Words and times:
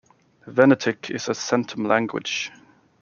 Venetic 0.47 1.11
is 1.11 1.29
a 1.29 1.33
centum 1.33 1.85
language. 1.87 2.51